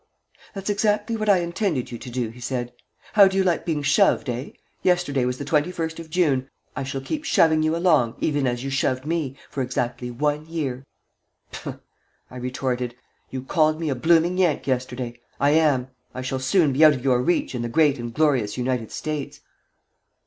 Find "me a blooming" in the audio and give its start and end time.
13.79-14.39